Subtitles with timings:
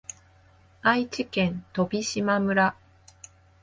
[0.81, 2.75] 愛知県飛島村